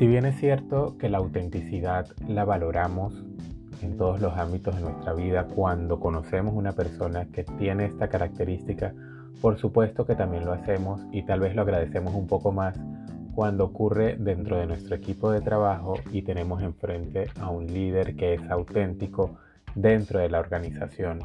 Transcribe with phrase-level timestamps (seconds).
[0.00, 3.22] Si bien es cierto que la autenticidad la valoramos
[3.82, 8.94] en todos los ámbitos de nuestra vida, cuando conocemos una persona que tiene esta característica,
[9.42, 12.80] por supuesto que también lo hacemos y tal vez lo agradecemos un poco más
[13.34, 18.32] cuando ocurre dentro de nuestro equipo de trabajo y tenemos enfrente a un líder que
[18.32, 19.36] es auténtico
[19.74, 21.20] dentro de la organización.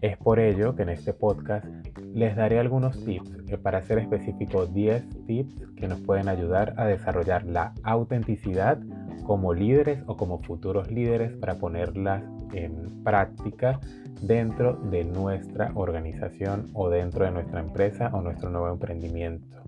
[0.00, 1.66] Es por ello que en este podcast
[2.14, 6.86] les daré algunos tips, eh, para ser específico 10 tips que nos pueden ayudar a
[6.86, 8.78] desarrollar la autenticidad
[9.24, 13.78] como líderes o como futuros líderes para ponerlas en práctica
[14.22, 19.62] dentro de nuestra organización o dentro de nuestra empresa o nuestro nuevo emprendimiento.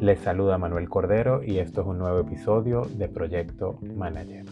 [0.00, 4.44] Les saluda Manuel Cordero y esto es un nuevo episodio de Proyecto Manager.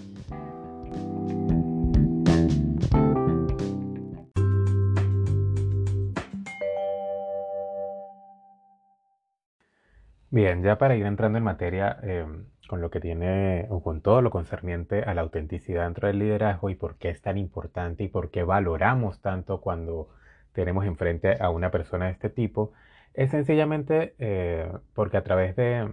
[10.37, 14.21] Bien, ya para ir entrando en materia em, con lo que tiene o con todo
[14.21, 18.09] lo concerniente a la autenticidad dentro del liderazgo y por qué es tan importante y
[18.09, 20.11] por qué valoramos tanto cuando
[20.53, 22.75] tenemos enfrente a una persona de este tipo,
[23.15, 25.91] es sencillamente eh, porque a través de,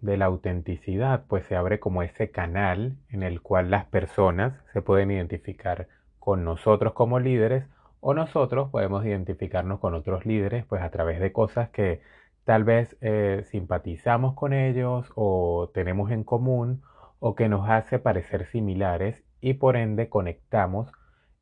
[0.00, 4.80] de la autenticidad pues se abre como ese canal en el cual las personas se
[4.80, 5.88] pueden identificar
[6.20, 7.64] con nosotros como líderes
[7.98, 12.00] o nosotros podemos identificarnos con otros líderes pues a través de cosas que
[12.46, 16.80] tal vez eh, simpatizamos con ellos o tenemos en común
[17.18, 20.92] o que nos hace parecer similares y por ende conectamos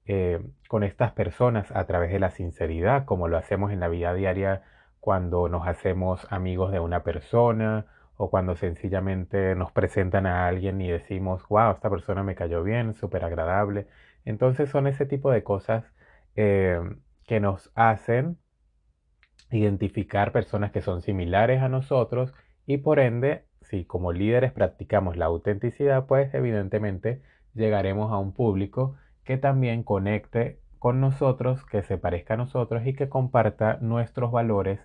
[0.06, 4.14] eh, con estas personas a través de la sinceridad, como lo hacemos en la vida
[4.14, 4.62] diaria
[4.98, 7.84] cuando nos hacemos amigos de una persona
[8.16, 12.94] o cuando sencillamente nos presentan a alguien y decimos, wow, esta persona me cayó bien,
[12.94, 13.88] súper agradable.
[14.24, 15.84] Entonces son ese tipo de cosas
[16.34, 16.80] eh,
[17.26, 18.38] que nos hacen
[19.54, 22.34] identificar personas que son similares a nosotros
[22.66, 27.22] y por ende, si como líderes practicamos la autenticidad, pues evidentemente
[27.54, 32.94] llegaremos a un público que también conecte con nosotros, que se parezca a nosotros y
[32.94, 34.80] que comparta nuestros valores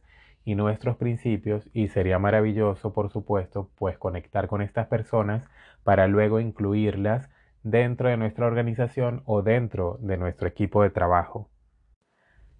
[0.46, 5.44] y nuestros principios y sería maravilloso, por supuesto, pues conectar con estas personas
[5.84, 7.30] para luego incluirlas
[7.64, 11.50] dentro de nuestra organización o dentro de nuestro equipo de trabajo.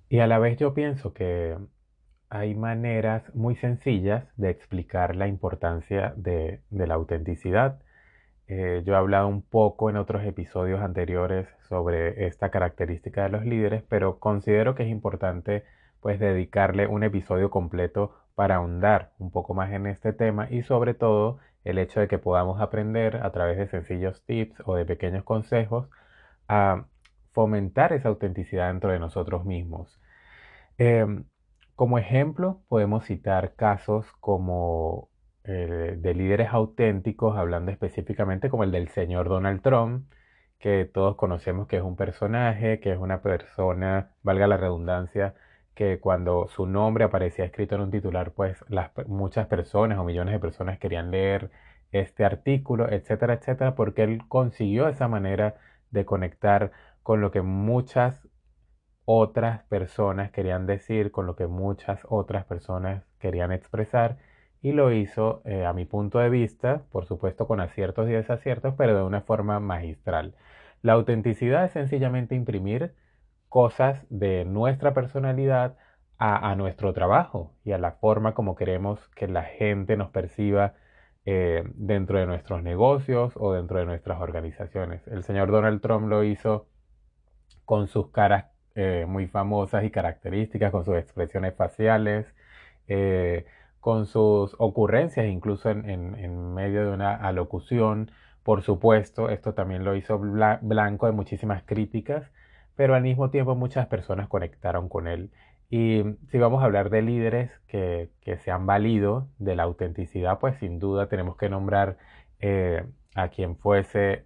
[0.10, 1.58] Y a la vez yo pienso que
[2.30, 7.80] hay maneras muy sencillas de explicar la importancia de, la autenticidad.
[8.48, 13.46] Eh, yo he hablado un poco en otros episodios anteriores sobre esta característica de los
[13.46, 15.64] líderes, pero considero que es importante
[16.02, 20.94] pues dedicarle un episodio completo para ahondar un poco más en este tema y sobre
[20.94, 25.24] todo el hecho de que podamos aprender a través de sencillos tips o de pequeños
[25.24, 25.90] consejos
[26.48, 26.86] a
[27.34, 30.00] fomentar esa autenticidad dentro de nosotros mismos.
[30.78, 31.26] Em,
[31.80, 35.10] como ejemplo, podemos citar casos como
[35.46, 40.12] eh, de líderes auténticos, hablando específicamente como el del señor Donald Trump,
[40.60, 45.36] que todos conocemos que es un personaje, que es una persona, valga la redundancia,
[45.74, 50.34] que cuando su nombre aparecía escrito en un titular, pues las, muchas personas o millones
[50.34, 51.50] de personas querían leer
[51.94, 55.56] este artículo, etcétera, etcétera, porque él consiguió esa manera
[55.92, 56.74] de conectar
[57.04, 58.29] con lo que muchas
[59.12, 64.18] otras personas querían decir, con lo que muchas otras personas querían expresar
[64.62, 68.76] y lo hizo eh, a mi punto de vista, por supuesto con aciertos y desaciertos,
[68.78, 70.36] pero de una forma magistral.
[70.84, 72.94] La autenticidad es sencillamente imprimir
[73.48, 75.76] cosas de nuestra personalidad
[76.20, 80.76] a, nuestro trabajo y a la forma como queremos que la gente nos perciba
[81.26, 85.08] eh, dentro de nuestros negocios o dentro de nuestras organizaciones.
[85.08, 86.68] El señor Donald Trump lo hizo
[87.66, 92.34] con sus caras eh, muy famosas y características, con sus expresiones faciales,
[92.88, 93.46] eh,
[93.82, 98.10] con sus ocurrencias, incluso en, medio de una alocución.
[98.42, 102.32] Por supuesto, esto también lo hizo blanco de muchísimas críticas,
[102.78, 105.30] pero al mismo tiempo muchas personas conectaron con él.
[105.70, 108.10] Y si vamos a hablar de líderes que,
[108.46, 111.98] se han valido de la autenticidad, pues sin duda tenemos que nombrar
[112.40, 114.24] eh, a quien fuese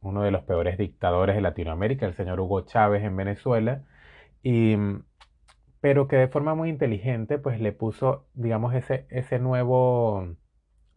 [0.00, 3.84] uno de los peores dictadores de Latinoamérica, el señor Hugo Chávez en Venezuela,
[4.42, 4.76] y,
[5.80, 10.36] pero que de forma muy inteligente pues le puso, digamos, ese, ese nuevo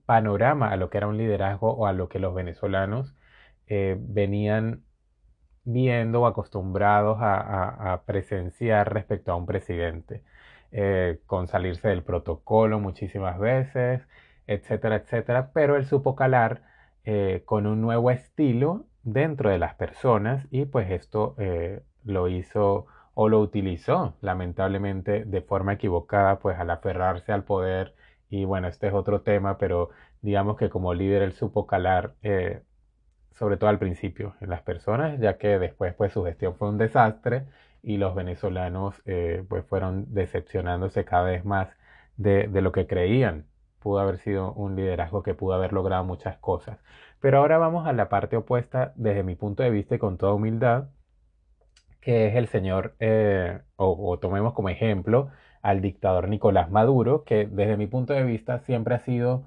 [0.06, 3.16] panorama a lo que era un liderazgo o a lo que los venezolanos
[3.68, 4.84] eh, venían
[5.64, 10.24] viendo o acostumbrados a, presenciar respecto a un presidente,
[10.72, 14.02] eh, con salirse del protocolo muchísimas veces,
[14.48, 16.64] etcétera, etcétera, pero él supo calar
[17.06, 22.86] eh, con un nuevo estilo dentro de las personas y pues esto eh, lo hizo
[23.14, 27.96] o lo utilizó lamentablemente de forma equivocada pues al aferrarse al poder
[28.30, 29.90] y bueno, este es otro tema, pero
[30.22, 32.62] digamos que como líder él supo calar, eh,
[33.34, 36.78] sobre todo al principio, en las personas, ya que después pues su gestión fue un
[36.78, 37.46] desastre
[37.84, 41.70] y los venezolanos eh, pues fueron decepcionándose cada vez más
[42.18, 43.48] de, de lo que creían.
[43.82, 46.80] Pudo haber sido un liderazgo que pudo haber logrado muchas cosas.
[47.20, 50.34] Pero ahora vamos a la parte opuesta desde mi punto de vista y con toda
[50.34, 50.90] humildad,
[52.02, 55.30] que es el señor, eh, o, tomemos como ejemplo
[55.62, 59.46] al dictador Nicolás Maduro, que desde mi punto de vista siempre ha sido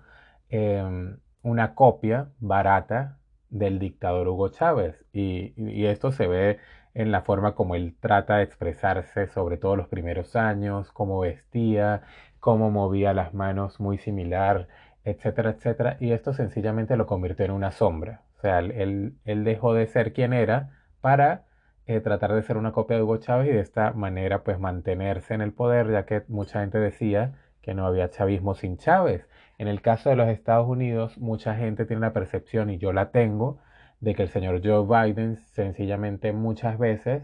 [0.50, 3.18] em, una copia barata
[3.50, 5.04] del dictador Hugo Chávez.
[5.12, 5.54] Y,
[5.86, 6.58] esto se ve
[6.94, 12.02] en la forma como él trata de expresarse, sobre todo los primeros años, cómo vestía,
[12.40, 14.68] cómo movía las manos muy similar,
[15.04, 15.96] etcétera, etcétera.
[16.00, 18.22] Y esto sencillamente lo convirtió en una sombra.
[18.38, 20.70] O sea, él, él dejó de ser quien era
[21.00, 21.44] para
[21.86, 25.34] eh, tratar de ser una copia de Hugo Chávez y de esta manera pues mantenerse
[25.34, 29.28] en el poder, ya que mucha gente decía que no había chavismo sin Chávez.
[29.58, 33.10] En el caso de los Estados Unidos, mucha gente tiene la percepción, y yo la
[33.10, 33.58] tengo,
[34.00, 37.22] de que el señor Joe Biden sencillamente muchas veces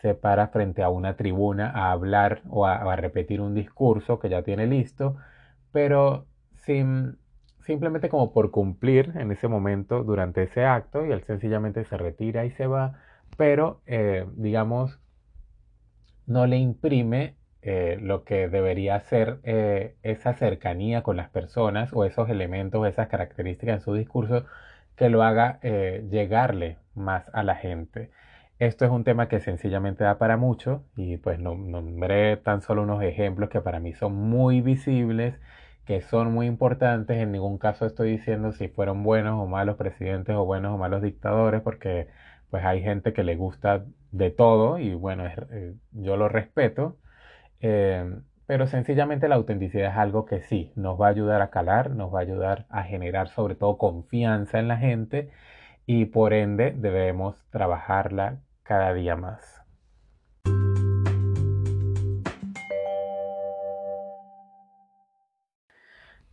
[0.00, 4.42] se para frente a una tribuna a hablar o a, repetir un discurso que ya
[4.42, 5.16] tiene listo,
[5.72, 7.18] pero sin,
[7.60, 12.44] simplemente como por cumplir en ese momento durante ese acto y él sencillamente se retira
[12.44, 12.94] y se va
[13.36, 15.00] pero eh, digamos,
[16.26, 22.04] no le imprime eh, lo que debería ser eh, esa cercanía con las personas o
[22.04, 24.44] esos elementos, esas características en su discurso
[25.02, 28.12] que lo haga llegarle más a la gente.
[28.60, 33.02] Esto es un tema que sencillamente da para mucho y pues nombré tan solo unos
[33.02, 35.34] ejemplos que para mí son muy visibles,
[35.86, 37.18] que son muy importantes.
[37.18, 41.02] En ningún caso estoy diciendo si fueron buenos o malos presidentes o buenos o malos
[41.02, 42.06] dictadores porque
[42.50, 46.96] pues hay gente que le gusta de todo y bueno, eh, yo lo respeto,
[47.60, 48.08] eh,
[48.46, 52.12] pero sencillamente la autenticidad es algo que sí, nos va a ayudar a calar, nos
[52.12, 55.30] va a ayudar a generar sobre todo confianza en la gente
[55.86, 59.62] y por ende debemos trabajarla cada día más.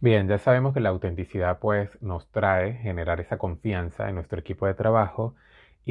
[0.02, 4.66] Bien, ya sabemos que la autenticidad pues nos trae generar esa confianza en nuestro equipo
[4.66, 5.36] de trabajo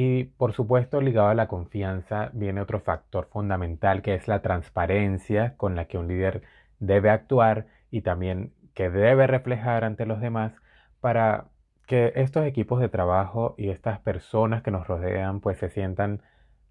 [0.01, 5.57] y por supuesto, ligado a la confianza, viene otro factor fundamental que es la transparencia
[5.57, 6.41] con la que un líder
[6.79, 10.53] debe actuar y también que debe reflejar ante los demás
[11.01, 11.47] para
[11.85, 16.21] que estos equipos de trabajo y estas personas que nos rodean pues se sientan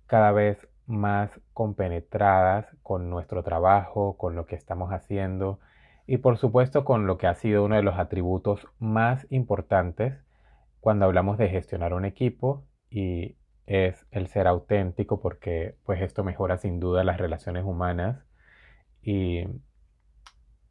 [0.07, 5.61] cada vez más compenetradas con nuestro trabajo, con lo que estamos haciendo
[6.07, 10.15] y por supuesto con lo que ha sido uno de los atributos más importantes
[10.81, 13.37] cuando hablamos de gestionar un equipo y
[13.67, 18.25] es el ser auténtico porque pues esto mejora sin duda las relaciones humanas
[19.03, 19.45] y,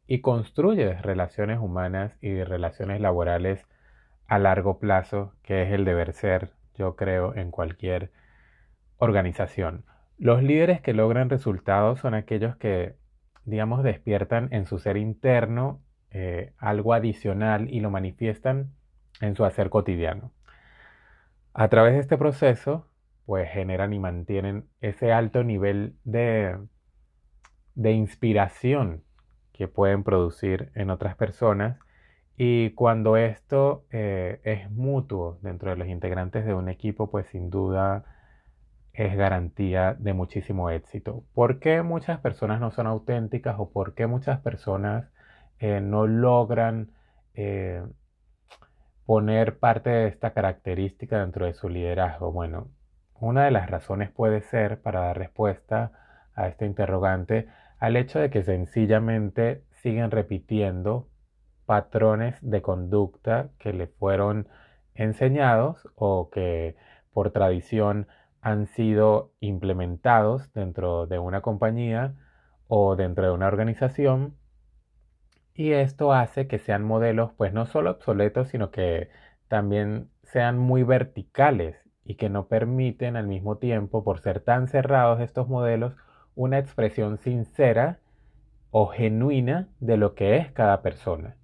[0.06, 3.66] y construye relaciones humanas y relaciones laborales
[4.26, 8.10] a largo plazo, que es el deber ser, yo creo, en cualquier
[8.98, 9.84] organización.
[10.18, 12.96] Los líderes que logran resultados son aquellos que,
[13.44, 15.80] digamos, despiertan en su ser interno
[16.10, 18.72] eh, algo adicional y lo manifiestan
[19.20, 20.32] en su hacer cotidiano.
[21.60, 22.86] A través de este proceso,
[23.26, 26.56] pues generan y mantienen ese alto nivel de,
[27.74, 29.02] de inspiración
[29.52, 31.80] que pueden producir en otras personas
[32.36, 37.50] y cuando esto eh, es mutuo dentro de los integrantes de un equipo, pues sin
[37.50, 38.04] duda
[38.92, 41.24] es garantía de muchísimo éxito.
[41.34, 45.10] ¿Por qué muchas personas no son auténticas o por qué muchas personas
[45.58, 46.92] eh, no logran
[47.34, 47.82] eh,
[49.08, 52.30] poner parte de esta característica dentro de su liderazgo?
[52.30, 52.68] Bueno,
[53.18, 55.92] una de las razones puede ser, para dar respuesta
[56.34, 57.48] a este interrogante,
[57.78, 61.08] al hecho de que sencillamente siguen repitiendo
[61.64, 64.46] patrones de conducta que le fueron
[64.94, 66.76] enseñados o que
[67.14, 68.08] por tradición
[68.42, 72.12] han sido implementados dentro de una compañía
[72.66, 74.36] o dentro de una organización
[75.58, 79.10] y esto hace que sean modelos pues no solo obsoletos, sino que
[79.48, 85.20] también sean muy verticales y que no permiten al mismo tiempo, por ser tan cerrados
[85.20, 85.96] estos modelos,
[86.36, 87.98] una expresión sincera
[88.70, 91.36] o genuina de lo que es cada persona.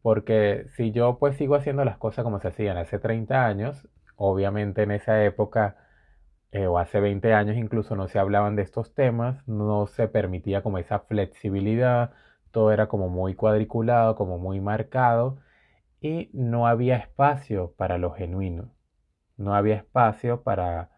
[0.00, 4.84] Porque si yo pues sigo haciendo las cosas como se hacían hace 30 años, obviamente
[4.84, 5.76] en esa época
[6.52, 10.62] eh, o hace 20 años incluso no se hablaban de estos temas, no se permitía
[10.62, 12.12] como esa flexibilidad,
[12.56, 15.36] todo era como muy cuadriculado, como muy marcado
[16.00, 18.72] y no había espacio para lo genuino,
[19.36, 20.88] no había espacio para,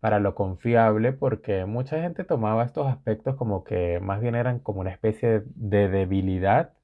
[0.00, 4.80] para lo confiable porque mucha gente tomaba estos aspectos como que más bien eran como
[4.82, 6.74] una especie de debilidad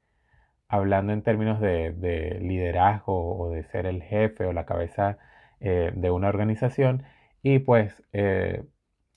[0.66, 5.18] hablando en términos de, liderazgo o de ser el jefe o la cabeza
[5.60, 7.02] eh, de una organización
[7.42, 8.64] y pues eh,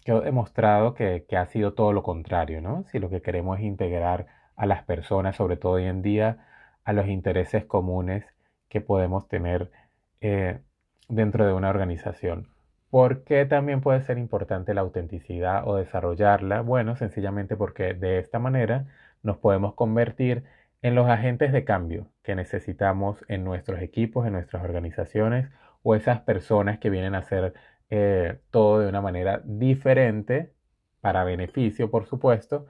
[0.03, 2.83] quedó demostrado que, ha sido todo lo contrario, ¿no?
[2.91, 6.45] Si lo que queremos es integrar a las personas, sobre todo hoy en día,
[6.83, 8.25] a los intereses comunes
[8.67, 9.71] que podemos tener
[10.19, 10.59] eh,
[11.07, 12.49] dentro de una organización.
[12.89, 16.61] ¿Por qué también puede ser importante la autenticidad o desarrollarla?
[16.61, 18.85] Bueno, sencillamente porque de esta manera
[19.23, 20.43] nos podemos convertir
[20.81, 25.49] en los agentes de cambio que necesitamos en nuestros equipos, en nuestras organizaciones
[25.83, 27.53] o esas personas que vienen a hacer
[27.89, 30.51] eh, todo de una manera diferente
[30.99, 32.67] para beneficio, por supuesto,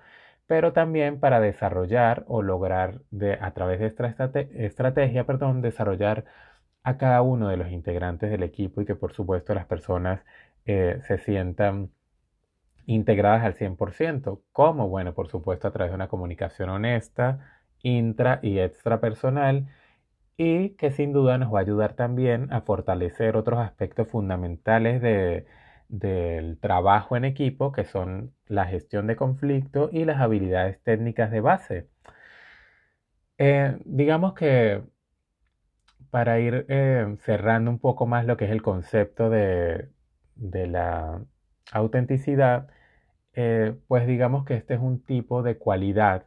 [0.50, 6.26] pero también para desarrollar o lograr de, a través de esta estrategia, perdón, desarrollar
[6.84, 10.22] a cada uno de los integrantes del equipo y que por supuesto las personas
[10.66, 11.92] eh, se sientan
[12.88, 14.42] integradas al 100%.
[14.52, 14.90] ¿Cómo?
[14.90, 19.68] Bueno, por supuesto a través de una comunicación honesta, intra y extrapersonal
[20.38, 25.02] y que sin duda nos va a ayudar también a fortalecer otros aspectos fundamentales
[25.90, 31.42] del trabajo en equipo, que son la gestión de conflicto y las habilidades técnicas de
[31.42, 31.90] base.
[33.38, 34.84] Eh, digamos que
[36.10, 39.90] para ir eh, cerrando un poco más lo que es el concepto de,
[40.36, 41.22] la
[41.72, 42.68] autenticidad,
[43.34, 46.26] eh, pues digamos que este es un tipo de cualidad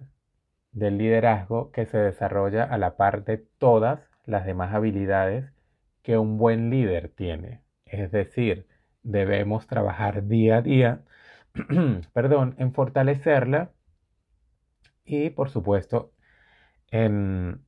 [0.73, 5.53] del liderazgo que se desarrolla a la par de todas las demás habilidades
[6.03, 7.63] que un buen líder tiene.
[7.87, 8.67] Es decir,
[9.03, 11.03] debemos trabajar día a día,
[12.13, 13.71] perdón, en fortalecerla
[15.05, 16.13] y por supuesto
[16.91, 17.65] en,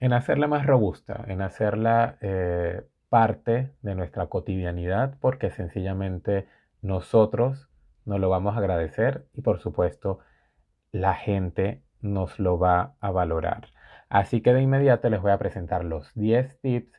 [0.00, 6.46] hacerla más robusta, en hacerla eh, parte de nuestra cotidianidad porque sencillamente
[6.82, 7.68] nosotros
[8.04, 10.20] nos lo vamos a agradecer y por supuesto
[10.92, 13.68] la gente nos lo va a valorar.
[14.08, 16.92] Así que de inmediato les voy a presentar los 10 tips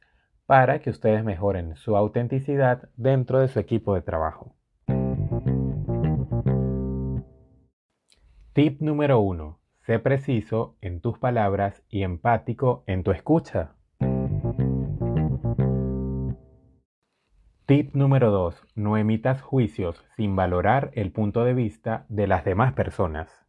[0.47, 4.55] para que ustedes mejoren su autenticidad dentro de su equipo de trabajo.
[8.53, 9.59] Tip número 1.
[9.81, 13.75] Sé preciso en tus palabras y empático en tu escucha.
[17.65, 18.67] Tip número 2.
[18.75, 23.46] No emitas juicios sin valorar el punto de vista de las demás personas.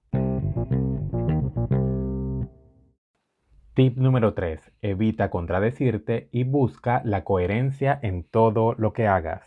[3.79, 4.73] Tip número 3.
[4.83, 9.45] Evita contradecirte y busca la coherencia en todo lo que hagas.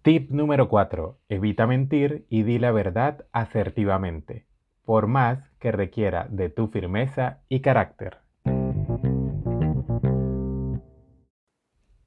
[0.00, 1.18] Tip número 4.
[1.28, 4.46] Evita mentir y di la verdad asertivamente,
[4.82, 8.20] por más que requiera de tu firmeza y carácter.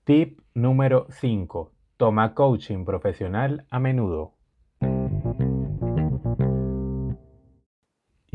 [0.06, 1.72] Tip número 5.
[1.98, 4.35] Toma coaching profesional a menudo.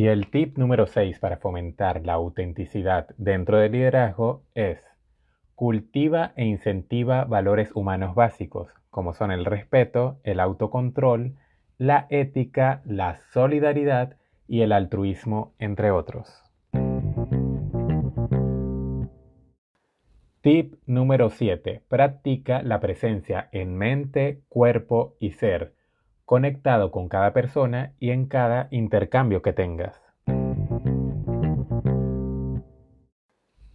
[0.01, 4.83] Y el tip número 6 para fomentar la autenticidad dentro del liderazgo es
[5.55, 11.35] cultiva e incentiva valores humanos básicos, como son el respeto, el autocontrol,
[11.77, 14.17] la ética, la solidaridad
[14.49, 16.51] y el altruismo, entre otros.
[20.41, 21.83] Tip número 7.
[21.89, 25.75] Practica la presencia en mente, cuerpo y ser
[26.31, 30.01] conectado con cada persona y en cada intercambio que tengas.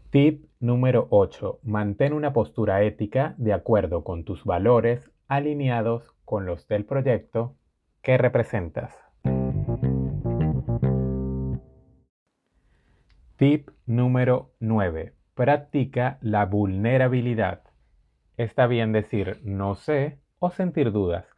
[0.10, 1.60] Tip número 8.
[1.64, 7.58] Mantén una postura ética de acuerdo con tus valores alineados con los del proyecto
[8.02, 8.98] que representas.
[13.36, 15.14] Tip número 9.
[15.34, 17.64] Practica la vulnerabilidad.
[18.38, 21.35] Está bien decir no sé o sentir dudas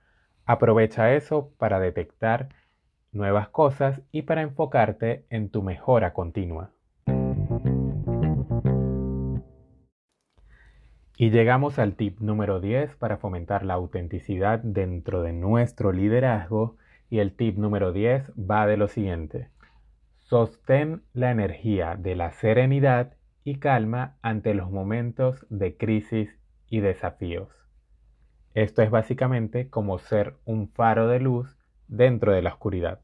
[0.47, 2.47] Aprovecha eso para detectar
[3.11, 6.71] nuevas cosas y para enfocarte en tu mejora continua.
[11.17, 16.77] Y llegamos al tip número 10 para fomentar la autenticidad dentro de nuestro liderazgo.
[17.09, 19.49] Y el tip número 10 va de lo siguiente.
[20.17, 26.37] Sostén la energía de la serenidad y calma ante los momentos de crisis
[26.69, 27.66] y desafíos.
[28.57, 31.55] Esto es básicamente como ser un faro de luz
[31.87, 32.99] dentro de la oscuridad.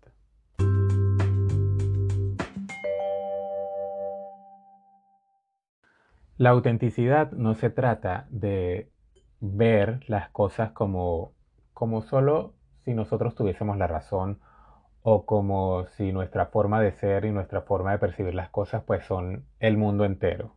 [6.37, 8.89] La autenticidad no se trata de
[9.41, 11.33] ver las cosas como,
[11.75, 14.39] como solo si nosotros tuviésemos la razón
[15.03, 19.05] o como si nuestra forma de ser y nuestra forma de percibir las cosas pues
[19.05, 20.55] son el mundo entero.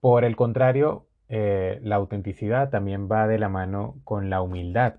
[0.00, 4.96] Por el contrario, eh, la autenticidad también va de la mano con la humildad.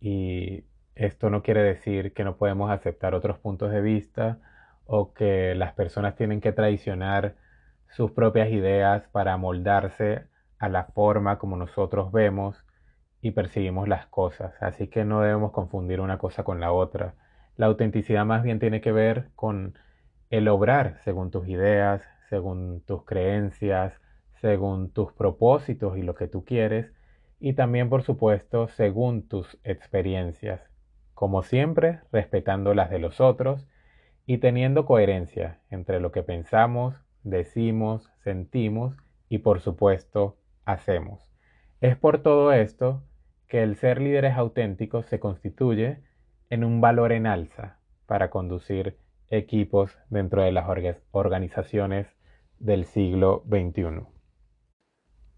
[0.00, 4.38] Y esto no quiere decir que no podemos aceptar otros puntos de vista
[4.84, 7.36] o que las personas tienen que traicionar
[7.90, 10.26] sus propias ideas para moldarse
[10.58, 12.64] a la forma como nosotros vemos
[13.20, 14.54] y percibimos las cosas.
[14.60, 17.14] Así que no debemos confundir una cosa con la otra.
[17.56, 19.78] La autenticidad más bien tiene que ver con
[20.30, 24.00] el obrar según tus ideas, según tus creencias,
[24.40, 26.92] según tus propósitos y lo que tú quieres,
[27.40, 30.60] y también por supuesto según tus experiencias,
[31.14, 33.66] como siempre respetando las de los otros
[34.26, 38.96] y teniendo coherencia entre lo que pensamos, decimos, sentimos
[39.28, 41.28] y por supuesto hacemos.
[41.80, 43.02] Es por todo esto
[43.46, 46.02] que el ser líderes auténticos se constituye
[46.50, 48.98] en un valor en alza para conducir
[49.30, 50.66] equipos dentro de las
[51.12, 52.06] organizaciones
[52.58, 54.17] del siglo XXI.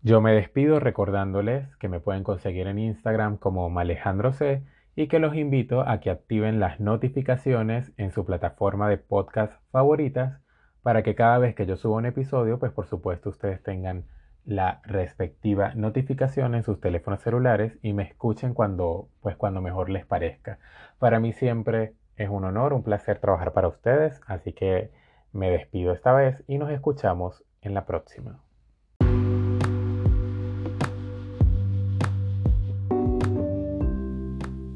[0.02, 4.62] Yo me despido recordándoles que me pueden conseguir en Instagram como Malejandro C
[4.97, 10.40] y que los invito a que activen las notificaciones en su plataforma de podcast favoritas
[10.83, 14.04] para que cada vez que yo suba un episodio, pues por supuesto ustedes tengan
[14.47, 20.07] la respectiva notificación en sus teléfonos celulares y me escuchen cuando, pues cuando mejor les
[20.07, 20.59] parezca.
[20.99, 24.90] Para mí siempre es un honor, un placer trabajar para ustedes, así que
[25.33, 28.40] me despido esta vez y nos escuchamos en la próxima.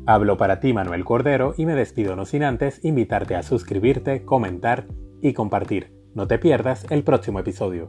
[0.06, 4.86] Hablo para ti Manuel Cordero y me despido no sin antes invitarte a suscribirte, comentar
[5.22, 5.94] y compartir.
[6.14, 7.88] No te pierdas el próximo episodio.